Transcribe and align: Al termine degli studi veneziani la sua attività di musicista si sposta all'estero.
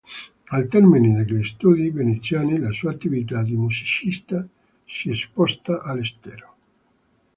Al 0.49 0.67
termine 0.67 1.13
degli 1.13 1.43
studi 1.43 1.91
veneziani 1.91 2.57
la 2.57 2.71
sua 2.71 2.89
attività 2.89 3.43
di 3.43 3.55
musicista 3.55 4.43
si 4.83 5.13
sposta 5.13 5.83
all'estero. 5.83 6.55